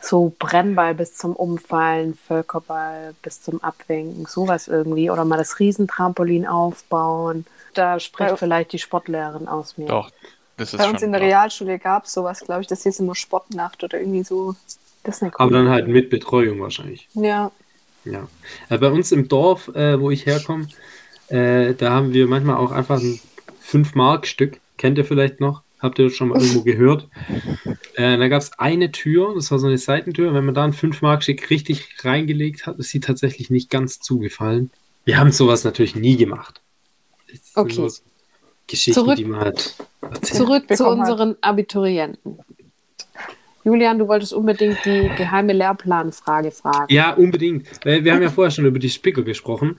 [0.00, 5.10] So Brennball bis zum Umfallen, Völkerball bis zum Abwinken, sowas irgendwie.
[5.10, 7.44] Oder mal das Riesentrampolin aufbauen.
[7.74, 8.36] Da spricht Ja.
[8.36, 9.86] vielleicht die Sportlehrerin aus mir.
[9.86, 10.10] Doch,
[10.56, 11.20] das ist Bei schon uns in der.
[11.20, 12.66] Realschule gab es sowas, glaube ich.
[12.68, 14.54] Das hieß immer Sportnacht oder irgendwie so.
[15.04, 17.08] Das ist eine coole Aber dann halt mit Betreuung wahrscheinlich.
[17.14, 17.50] Ja,
[18.04, 18.26] Ja.
[18.68, 20.68] Äh, bei uns im Dorf, äh, wo ich herkomme,
[21.28, 23.20] äh, da haben wir manchmal auch einfach ein
[23.60, 24.60] 5-Mark-Stück.
[24.76, 25.62] Kennt ihr vielleicht noch?
[25.80, 27.08] Habt ihr schon mal irgendwo gehört?
[27.94, 30.34] Äh, da gab es eine Tür, das war so eine Seitentür.
[30.34, 34.70] Wenn man da einen 5-Mark-Schick richtig reingelegt hat, ist sie tatsächlich nicht ganz zugefallen.
[35.04, 36.60] Wir haben sowas natürlich nie gemacht.
[37.30, 37.72] Das Okay.
[37.74, 37.88] so
[38.66, 40.34] Geschichten, Zurück- die man halt erzählt.
[40.36, 40.98] Zurück zu hat.
[40.98, 42.38] unseren Abiturienten.
[43.64, 46.92] Julian, du wolltest unbedingt die geheime Lehrplanfrage fragen.
[46.92, 47.66] Ja, unbedingt.
[47.84, 49.78] Wir haben ja vorher schon über die Spicker gesprochen.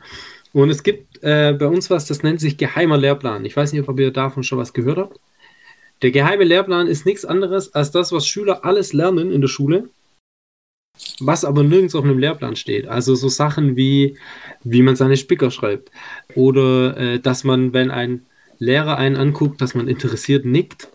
[0.53, 3.45] Und es gibt äh, bei uns was, das nennt sich geheimer Lehrplan.
[3.45, 5.19] Ich weiß nicht, ob ihr davon schon was gehört habt.
[6.01, 9.89] Der geheime Lehrplan ist nichts anderes als das, was Schüler alles lernen in der Schule,
[11.19, 12.87] was aber nirgends auf einem Lehrplan steht.
[12.87, 14.17] Also so Sachen wie,
[14.63, 15.91] wie man seine Spicker schreibt.
[16.35, 18.25] Oder äh, dass man, wenn ein
[18.59, 20.87] Lehrer einen anguckt, dass man interessiert nickt,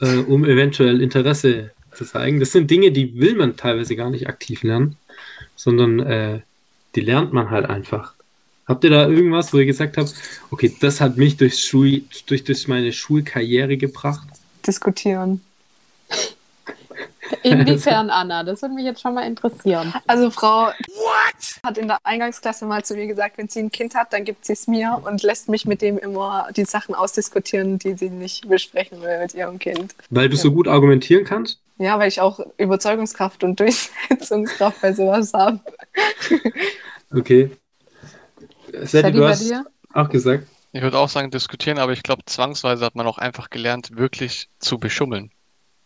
[0.00, 2.40] äh, um eventuell Interesse zu zeigen.
[2.40, 4.96] Das sind Dinge, die will man teilweise gar nicht aktiv lernen,
[5.56, 6.40] sondern äh,
[6.94, 8.14] die lernt man halt einfach.
[8.66, 10.14] Habt ihr da irgendwas, wo ihr gesagt habt,
[10.50, 14.28] okay, das hat mich durch, Schul durch, durch meine Schulkarriere gebracht?
[14.70, 15.40] Diskutieren.
[17.42, 18.44] Inwiefern, Anna?
[18.44, 19.92] Das würde mich jetzt schon mal interessieren.
[20.06, 20.68] Also Frau
[21.64, 24.44] hat in der Eingangsklasse mal zu mir gesagt, wenn sie ein Kind hat, dann gibt
[24.44, 28.48] sie es mir und lässt mich mit dem immer die Sachen ausdiskutieren, die sie nicht
[28.48, 29.96] besprechen will mit ihrem Kind.
[30.10, 31.58] Weil du so gut argumentieren kannst?
[31.78, 35.58] Ja, weil ich auch Überzeugungskraft und Durchsetzungskraft bei sowas habe.
[37.12, 37.50] Okay.
[38.82, 39.64] Sadie, du bei hast dir?
[39.94, 40.46] auch gesagt.
[40.72, 44.48] Ich würde auch sagen diskutieren, aber ich glaube, zwangsweise hat man auch einfach gelernt, wirklich
[44.60, 45.30] zu beschummeln.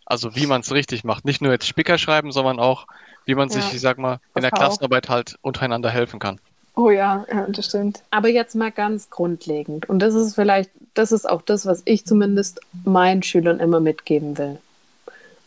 [0.04, 1.24] Also wie man es richtig macht.
[1.24, 2.86] Nicht nur jetzt Spicker schreiben, sondern auch,
[3.24, 4.58] wie man sich, Ja, ich sag mal, in der auch.
[4.58, 6.38] Klassenarbeit halt untereinander helfen kann.
[6.76, 8.02] Oh ja, ja, das stimmt.
[8.10, 9.88] Aber jetzt mal ganz grundlegend.
[9.88, 14.36] Und das ist vielleicht, das ist auch das, was ich zumindest meinen Schülern immer mitgeben
[14.36, 14.58] will.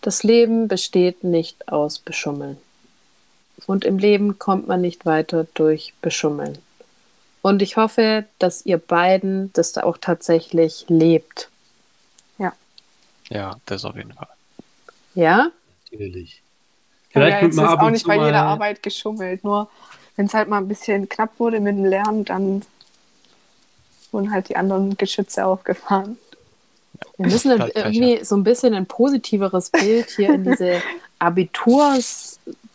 [0.01, 2.57] Das Leben besteht nicht aus Beschummeln.
[3.65, 6.57] Und im Leben kommt man nicht weiter durch Beschummeln.
[7.47, 11.49] Und ich hoffe, dass ihr beiden das da auch tatsächlich lebt.
[13.29, 14.27] Ja, das auf jeden Fall.
[15.15, 15.51] Ja?
[15.91, 16.35] Natürlich.
[16.35, 16.41] Ja,
[17.09, 19.43] Vielleicht ja, wird jetzt ist auch nicht bei jeder Arbeit geschummelt.
[19.43, 19.69] Nur
[20.15, 22.63] wenn es halt mal ein bisschen knapp wurde mit dem Lernen, dann
[24.11, 26.17] wurden halt die anderen Geschütze aufgefahren.
[27.17, 30.81] Wir müssen irgendwie so ein bisschen ein positiveres Bild hier in diese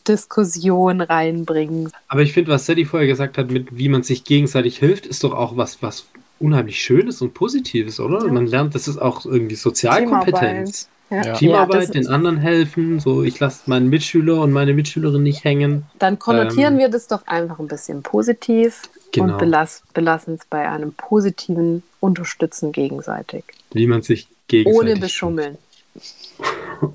[0.02, 1.90] Abitursdiskussion reinbringen.
[2.08, 5.24] Aber ich finde, was Sadie vorher gesagt hat, mit wie man sich gegenseitig hilft, ist
[5.24, 6.06] doch auch was, was
[6.38, 8.24] unheimlich Schönes und Positives, oder?
[8.26, 8.32] Ja.
[8.32, 10.88] Man lernt, das ist auch irgendwie Sozialkompetenz.
[11.10, 11.22] Ja.
[11.24, 11.34] Ja.
[11.34, 15.84] Teamarbeit, Ja, den anderen helfen, so ich lasse meinen Mitschüler und meine Mitschülerin nicht hängen.
[15.98, 18.80] Dann konnotieren Ähm, wir das doch einfach ein bisschen positiv
[19.12, 19.34] Genau.
[19.34, 23.44] und belass, belassen es bei einem positiven Unterstützen gegenseitig.
[23.72, 25.58] Wie man sich gegenseitig Ohne Beschummeln.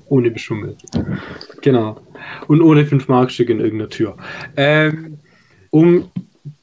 [0.06, 0.76] Ohne Beschummel.
[1.62, 2.00] Genau.
[2.46, 4.16] Und ohne 5-Mark-Stück in irgendeiner Tür.
[4.56, 5.18] Ähm,
[5.70, 6.10] um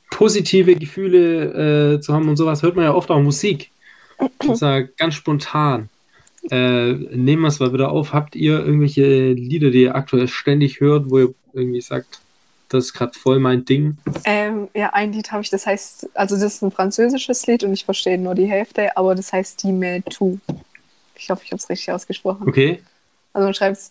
[0.09, 3.71] positive Gefühle äh, zu haben und sowas, hört man ja oft auch Musik.
[4.45, 5.89] Und zwar ganz spontan.
[6.51, 8.13] Äh, nehmen wir es mal wieder auf.
[8.13, 12.19] Habt ihr irgendwelche Lieder, die ihr aktuell ständig hört, wo ihr irgendwie sagt,
[12.69, 13.97] das ist gerade voll mein Ding?
[14.25, 17.73] Ähm, ja, ein Lied habe ich, das heißt, also das ist ein französisches Lied und
[17.73, 20.37] ich verstehe nur die Hälfte, aber das heißt Die Me Tu.
[21.15, 22.47] Ich hoffe, ich habe es richtig ausgesprochen.
[22.47, 22.81] Okay.
[23.35, 23.89] Also man schreibt es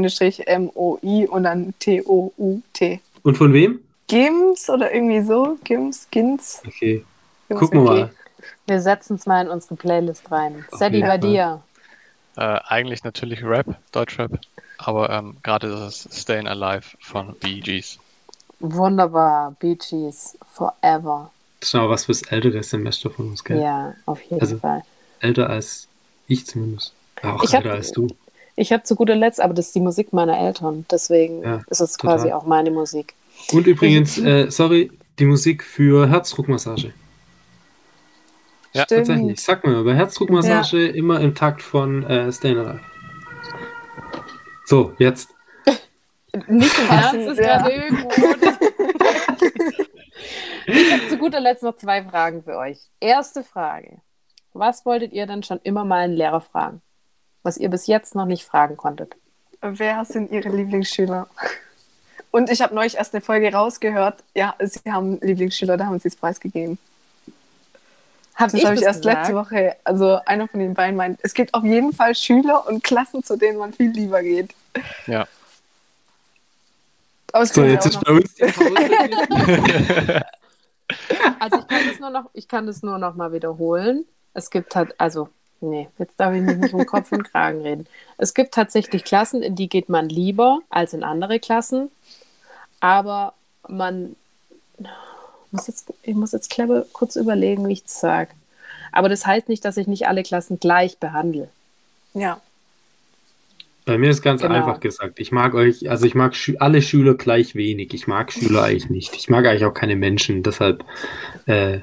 [0.00, 3.00] D-I-S-M-O-I und dann T-O-U-T.
[3.22, 3.78] Und von wem?
[4.08, 5.56] Gims oder irgendwie so?
[5.62, 6.60] Gims, Gins?
[6.66, 7.04] Okay.
[7.48, 8.10] Irgendwas Gucken wir mal.
[8.66, 10.64] Wir setzen es mal in unsere Playlist rein.
[10.72, 11.62] Sadie, bei dir.
[12.36, 14.32] Äh, eigentlich natürlich Rap, Deutschrap,
[14.78, 18.00] aber ähm, gerade das ist Stayin' Alive von Bee Gees.
[18.58, 19.54] Wunderbar.
[19.60, 20.36] Bee Gees.
[20.52, 21.30] Forever.
[21.60, 23.60] Das ist aber was fürs ältere Semester von uns, gell?
[23.60, 24.82] Ja, auf jeden Also- Fall.
[25.20, 25.86] Älter als
[26.26, 26.94] ich zumindest.
[27.22, 28.08] Ja, Auch Ich hab- älter als du.
[28.60, 30.84] Ich habe zu guter Letzt, aber das ist die Musik meiner Eltern.
[30.90, 32.18] Deswegen Ja, ist es total.
[32.18, 33.14] quasi auch meine Musik.
[33.52, 36.92] Und übrigens, äh, sorry, die Musik für Herzdruckmassage.
[38.74, 39.06] Ja, Stimmt.
[39.06, 39.40] Tatsächlich.
[39.40, 42.80] Sag mal, bei Herzdruckmassage immer im Takt von äh, Stayin' Alive.
[44.66, 45.30] So, jetzt.
[46.46, 47.62] Nicht im Ernst, Ernst, ist ja.
[47.62, 48.08] gerade irgendwo.
[50.66, 52.76] ich habe zu guter Letzt noch zwei Fragen für euch.
[53.00, 54.02] Erste Frage.
[54.52, 56.82] Was wolltet ihr denn schon immer mal einen Lehrer fragen?
[57.42, 59.16] Was ihr bis jetzt noch nicht fragen konntet?
[59.60, 61.28] Wer sind Ihre Lieblingsschüler?
[62.30, 64.22] Und ich habe neulich erst eine Folge rausgehört.
[64.34, 66.78] Ja, Sie haben Lieblingsschüler, da haben Sie es preisgegeben.
[68.34, 69.50] Hab Das habe ich erst letzte gesagt?
[69.50, 69.76] Woche.
[69.84, 73.36] Also einer von den beiden meint, es gibt auf jeden Fall Schüler und Klassen, zu
[73.36, 74.54] denen man viel lieber geht.
[75.06, 75.26] Ja.
[77.32, 80.24] Aber es So, jetzt ist bei uns die Pause.
[81.38, 84.04] Also ich kann das nur noch, ich kann das nur noch mal wiederholen.
[84.34, 85.28] Es gibt halt, also,
[85.60, 87.86] nee, jetzt darf ich mich nicht um Kopf und Kragen reden.
[88.18, 91.90] Es gibt tatsächlich Klassen, in die geht man lieber als in andere Klassen.
[92.80, 93.34] Aber
[93.68, 94.16] man
[95.50, 98.30] muss jetzt, ich muss jetzt clever kurz überlegen, wie ich es sage.
[98.92, 101.48] Aber das heißt nicht, dass ich nicht alle Klassen gleich behandle.
[102.14, 102.40] Ja.
[103.84, 104.54] Bei mir ist ganz Genau.
[104.54, 107.92] einfach gesagt, ich mag euch, also ich mag Schü alle Schüler gleich wenig.
[107.94, 109.14] Ich mag Schüler eigentlich nicht.
[109.16, 110.42] Ich mag eigentlich auch keine Menschen.
[110.42, 110.84] Deshalb,
[111.46, 111.80] äh,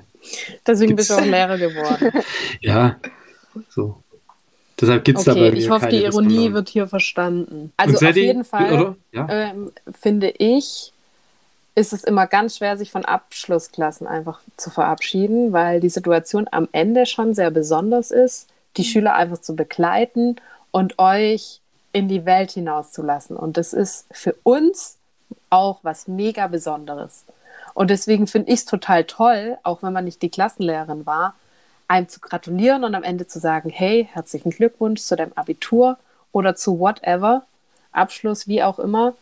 [0.66, 2.12] Deswegen bist du auch Lehrer geworden.
[2.62, 2.98] ja,
[3.70, 4.02] so.
[4.80, 7.74] Deshalb gibt es da bei Okay, mir ich hoffe, keine die Ironie wird hier verstanden.
[7.78, 8.96] Also auf jeden Fall Oder?
[9.12, 9.28] Ja.
[9.30, 10.94] ähm, finde ich,
[11.74, 16.68] ist es immer ganz schwer, sich von Abschlussklassen einfach zu verabschieden, weil die Situation am
[16.72, 20.36] Ende schon sehr besonders ist, die Schüler einfach zu begleiten
[20.72, 21.62] und euch
[21.94, 23.36] in die Welt hinauszulassen.
[23.36, 24.98] Und das ist für uns
[25.50, 27.26] auch was mega Besonderes.
[27.74, 31.36] Und deswegen finde ich es total toll, auch wenn man nicht die Klassenlehrerin war,
[31.88, 35.98] einem zu gratulieren und am Ende zu sagen, hey, herzlichen Glückwunsch zu deinem Abitur
[36.32, 37.44] oder zu whatever,
[37.92, 39.16] Abschluss, wie auch immer.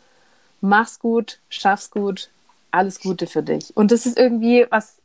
[0.62, 2.30] Mach's gut, schaff's gut,
[2.72, 3.76] alles Gute für dich.
[3.78, 4.96] Und das ist irgendwie was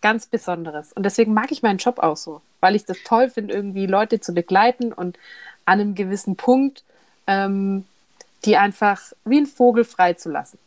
[0.00, 0.92] ganz Besonderes.
[0.92, 4.20] Und deswegen mag ich meinen Job auch so, weil ich das toll finde, irgendwie Leute
[4.20, 5.18] zu begleiten und
[5.66, 6.82] an einem gewissen Punkt
[7.26, 7.84] ähm,
[8.44, 10.58] die einfach wie ein Vogel freizulassen.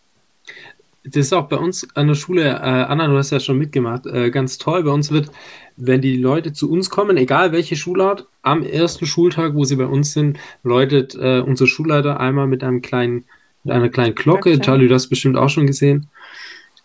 [1.06, 4.06] Das ist auch bei uns an der Schule, äh, Anna, du hast ja schon mitgemacht,
[4.06, 4.84] äh, ganz toll.
[4.84, 5.32] Bei uns wird,
[5.76, 9.86] wenn die Leute zu uns kommen, egal welche Schulart, am ersten Schultag, wo sie bei
[9.86, 13.26] uns sind, läutet äh, unser Schulleiter einmal mit einem kleinen,
[13.66, 14.58] mit einer kleinen Glocke.
[14.60, 16.08] Charlie, du hast bestimmt auch schon gesehen,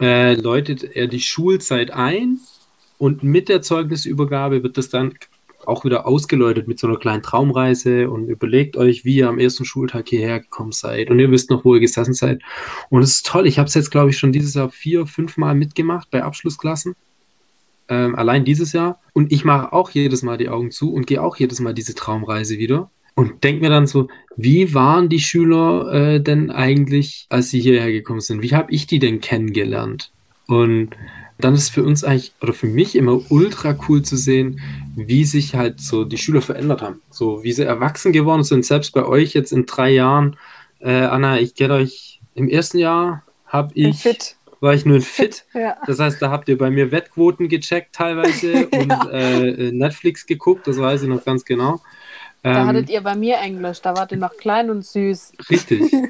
[0.00, 2.38] äh, läutet er die Schulzeit ein
[2.98, 5.14] und mit der Zeugnisübergabe wird das dann
[5.68, 9.64] auch wieder ausgeläutet mit so einer kleinen Traumreise und überlegt euch, wie ihr am ersten
[9.64, 12.40] Schultag hierher gekommen seid und ihr wisst noch, wo ihr gesessen seid.
[12.90, 13.46] Und es ist toll.
[13.46, 16.94] Ich habe es jetzt, glaube ich, schon dieses Jahr vier, fünf Mal mitgemacht bei Abschlussklassen.
[17.88, 19.00] Ähm, allein dieses Jahr.
[19.12, 21.94] Und ich mache auch jedes Mal die Augen zu und gehe auch jedes Mal diese
[21.94, 22.90] Traumreise wieder.
[23.14, 27.90] Und denke mir dann so, wie waren die Schüler äh, denn eigentlich, als sie hierher
[27.90, 28.42] gekommen sind?
[28.42, 30.12] Wie habe ich die denn kennengelernt?
[30.46, 30.90] Und
[31.40, 34.60] dann ist für uns eigentlich, oder für mich immer ultra cool zu sehen,
[34.96, 37.00] wie sich halt so die Schüler verändert haben.
[37.10, 40.36] So wie sie erwachsen geworden sind, selbst bei euch jetzt in drei Jahren.
[40.80, 44.36] Äh, Anna, ich kenne euch im ersten Jahr, habe ich, fit.
[44.60, 45.44] war ich nur ein Fit.
[45.54, 45.76] Ja.
[45.86, 50.78] Das heißt, da habt ihr bei mir Wettquoten gecheckt teilweise und äh, Netflix geguckt, das
[50.78, 51.80] weiß ich noch ganz genau.
[52.42, 55.32] Da Ähm, hattet ihr bei mir Englisch, da wart ihr noch klein und süß.
[55.50, 55.92] Richtig.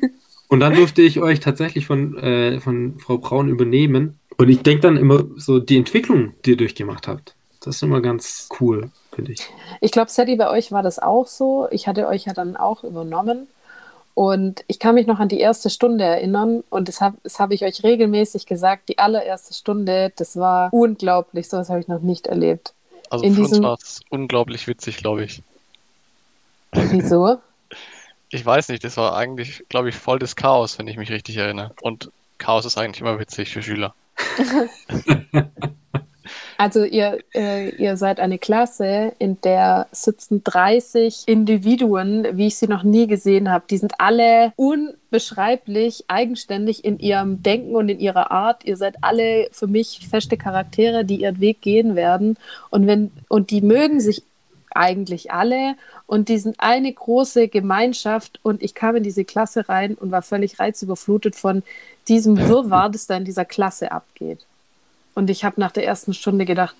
[0.50, 4.17] Und dann durfte ich euch tatsächlich von, äh, von Frau Braun übernehmen.
[4.38, 8.00] Und ich denke dann immer so, die Entwicklung, die ihr durchgemacht habt, das ist immer
[8.00, 9.40] ganz cool, finde ich.
[9.80, 11.66] Ich glaube, Sadie, bei euch war das auch so.
[11.72, 13.48] Ich hatte euch ja dann auch übernommen.
[14.14, 16.62] Und ich kann mich noch an die erste Stunde erinnern.
[16.70, 18.88] Und das habe hab ich euch regelmäßig gesagt.
[18.88, 21.48] Die allererste Stunde, das war unglaublich.
[21.48, 22.72] So was habe ich noch nicht erlebt.
[23.10, 25.42] Also In für uns diesem- war es unglaublich witzig, glaube ich.
[26.72, 27.38] Wieso?
[28.30, 31.38] Ich weiß nicht, das war eigentlich, glaube ich, voll das Chaos, wenn ich mich richtig
[31.38, 31.70] erinnere.
[31.80, 33.94] Und Chaos ist eigentlich immer witzig für Schüler.
[36.60, 42.66] Also ihr, äh, ihr seid eine Klasse, in der sitzen 30 Individuen, wie ich sie
[42.66, 43.64] noch nie gesehen habe.
[43.70, 48.64] Die sind alle unbeschreiblich eigenständig in ihrem Denken und in ihrer Art.
[48.64, 52.36] Ihr seid alle für mich feste Charaktere, die ihren Weg gehen werden.
[52.70, 54.24] Und wenn und die mögen sich
[54.74, 55.76] eigentlich alle
[56.06, 60.22] und die sind eine große Gemeinschaft und ich kam in diese Klasse rein und war
[60.22, 61.62] völlig reizüberflutet von
[62.08, 64.46] diesem Wirrwarr, das da in dieser Klasse abgeht.
[65.14, 66.76] Und ich habe nach der ersten Stunde gedacht,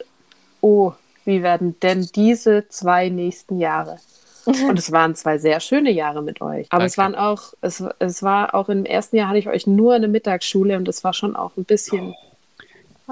[0.60, 0.92] oh,
[1.24, 3.98] wie werden denn diese zwei nächsten Jahre?
[4.46, 6.66] Und es waren zwei sehr schöne Jahre mit euch.
[6.70, 7.26] Aber es waren Danke.
[7.28, 10.76] auch, es, es war auch im ersten Jahr hatte ich euch nur in der Mittagsschule
[10.78, 12.16] und es war schon auch ein bisschen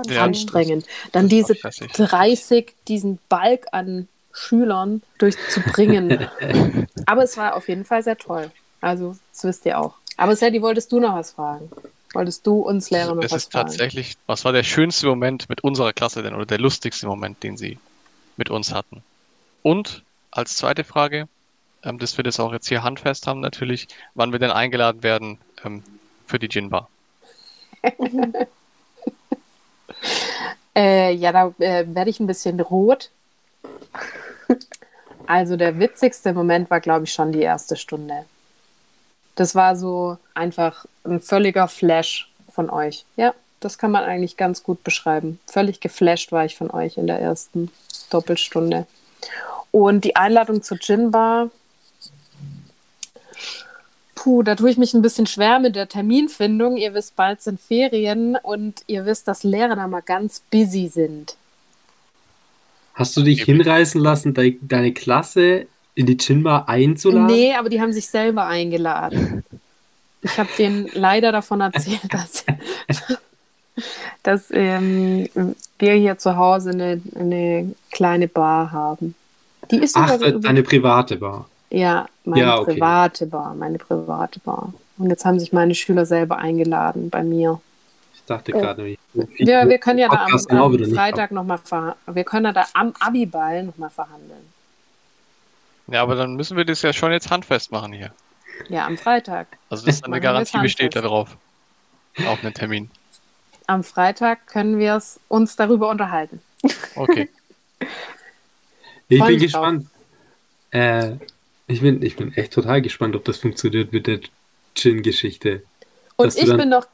[0.06, 0.86] Ja, anstrengend.
[1.12, 1.92] Dann das diese war stressig.
[1.92, 6.28] 30, diesen Balk an Schülern durchzubringen.
[7.06, 8.50] Aber es war auf jeden Fall sehr toll.
[8.80, 9.94] Also, das wisst ihr auch.
[10.16, 11.70] Aber Sadie, wolltest du noch was fragen?
[12.12, 13.68] Wolltest du uns Lehrer noch Es was ist fragen?
[13.68, 17.56] tatsächlich, was war der schönste Moment mit unserer Klasse denn oder der lustigste Moment, den
[17.56, 17.78] Sie
[18.36, 19.02] mit uns hatten?
[19.62, 21.28] Und als zweite Frage,
[21.82, 25.38] ähm, dass wir das auch jetzt hier handfest haben natürlich, wann wir denn eingeladen werden
[25.64, 25.82] ähm,
[26.26, 26.88] für die Gin-Bar.
[30.74, 33.10] Äh, ja, da äh, werde ich ein bisschen rot.
[35.26, 38.24] Also der witzigste Moment war, glaube ich, schon die erste Stunde.
[39.34, 43.04] Das war so einfach ein völliger Flash von euch.
[43.16, 45.40] Ja, das kann man eigentlich ganz gut beschreiben.
[45.46, 47.70] Völlig geflasht war ich von euch in der ersten
[48.10, 48.86] Doppelstunde.
[49.72, 51.50] Und die Einladung zur Gin Bar.
[54.14, 56.76] Puh, da tue ich mich ein bisschen schwer mit der Terminfindung.
[56.76, 61.36] Ihr wisst, bald sind Ferien und ihr wisst, dass Lehrer da mal ganz busy sind.
[62.96, 63.60] Hast du dich Eben.
[63.60, 67.26] hinreißen lassen, de deine Klasse in die Gin-Bar einzuladen?
[67.26, 69.44] Nee, aber die haben sich selber eingeladen.
[70.22, 72.44] Ich habe denen leider davon erzählt, dass,
[74.22, 75.28] dass ähm,
[75.78, 79.14] wir hier zu Hause eine, eine kleine Bar haben.
[79.70, 81.48] Die ist Ach, deine private Bar.
[81.70, 82.74] Ja, meine Ja, okay.
[82.74, 84.72] private Bar, meine private Bar.
[84.96, 87.60] Und jetzt haben sich meine Schüler selber eingeladen bei mir.
[88.26, 88.98] Ich dachte gerade nämlich.
[89.38, 91.96] Wir, wir können ja da am, am Freitag nochmal verhandeln.
[92.12, 94.52] Wir können ja da am Abiball nochmal verhandeln.
[95.86, 98.12] Ja, aber dann müssen wir das ja schon jetzt handfest machen hier.
[98.68, 99.46] Ja, am Freitag.
[99.70, 101.04] Also das ist eine Garantie besteht handfest.
[101.04, 101.36] darauf.
[102.26, 102.90] Auf einen Termin.
[103.68, 106.40] Am Freitag können wir es uns darüber unterhalten.
[106.96, 107.28] Okay.
[109.08, 109.40] Ich bin drauf.
[109.40, 109.86] gespannt.
[110.72, 111.12] Äh,
[111.68, 114.18] ich, bin, ich bin echt total gespannt, ob das funktioniert mit der
[114.74, 115.62] Gin-Geschichte.
[116.16, 116.86] Und ich, bin noch,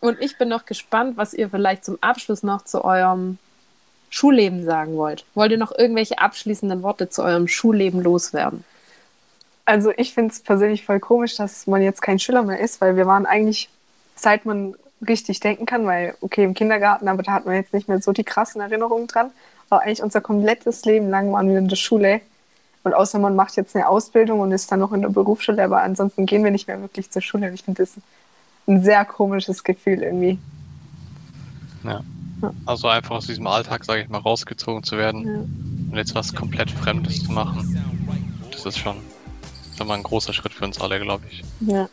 [0.00, 3.38] und ich bin noch gespannt, was ihr vielleicht zum Abschluss noch zu eurem
[4.10, 5.24] Schulleben sagen wollt.
[5.34, 8.64] Wollt ihr noch irgendwelche abschließenden Worte zu eurem Schulleben loswerden?
[9.64, 12.96] Also ich finde es persönlich voll komisch, dass man jetzt kein Schüler mehr ist, weil
[12.96, 13.70] wir waren eigentlich,
[14.14, 14.74] seit man
[15.06, 18.12] richtig denken kann, weil okay im Kindergarten, aber da hat man jetzt nicht mehr so
[18.12, 19.30] die krassen Erinnerungen dran.
[19.70, 22.20] Aber eigentlich unser komplettes Leben lang waren wir in der Schule.
[22.82, 25.82] Und außer man macht jetzt eine Ausbildung und ist dann noch in der Berufsschule, aber
[25.82, 27.50] ansonsten gehen wir nicht mehr wirklich zur Schule.
[27.52, 27.94] Ich finde das
[28.66, 30.38] ein sehr komisches Gefühl irgendwie.
[32.66, 35.32] Also einfach aus diesem Alltag, sage ich mal, rausgezogen zu werden Ja.
[35.90, 37.78] und jetzt was komplett Fremdes zu machen.
[38.50, 38.96] Das ist schon,
[39.76, 41.42] schon mal ein großer Schritt für uns alle, glaube ich.
[41.60, 41.88] Ja,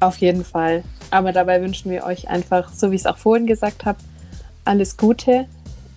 [0.00, 0.82] auf jeden Fall.
[1.10, 3.98] Aber dabei wünschen wir euch einfach, so wie ich es auch vorhin gesagt habe,
[4.64, 5.46] alles Gute.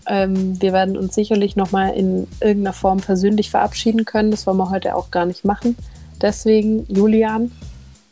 [0.08, 4.30] Ähm, wir werden uns sicherlich nochmal in irgendeiner Form persönlich verabschieden können.
[4.32, 5.76] Das wollen wir heute auch gar nicht machen.
[6.22, 7.52] Deswegen, Julian,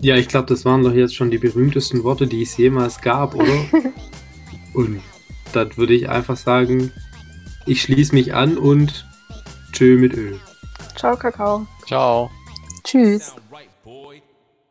[0.04, 3.36] Ja, ich glaube, das waren doch jetzt schon die berühmtesten Worte, die es jemals gab,
[3.36, 3.54] oder?
[4.74, 5.02] und
[5.54, 6.92] dann würde ich einfach sagen,
[7.66, 9.08] ich schließe mich an und
[9.72, 10.38] tschö mit Öl.
[10.98, 11.66] Ciao, Kakao.
[11.88, 12.30] Ciao.
[12.84, 13.34] tschüss.